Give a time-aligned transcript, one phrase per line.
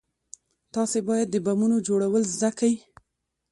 [0.73, 2.73] تاسې بايد د بمونو جوړول زده کئ.